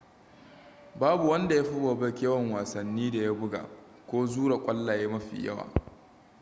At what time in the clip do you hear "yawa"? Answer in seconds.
5.45-5.67